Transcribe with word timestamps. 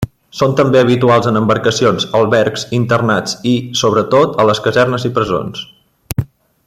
Són 0.37 0.53
també 0.59 0.79
habituals 0.79 1.27
en 1.31 1.35
embarcacions, 1.41 2.07
albergs, 2.21 2.65
internats 2.79 3.37
i, 3.51 3.55
sobretot, 3.83 4.35
a 4.41 4.47
les 4.51 4.63
casernes 4.69 5.07
i 5.11 5.13
presons. 5.21 5.63